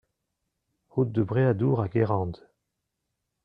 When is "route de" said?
0.89-1.21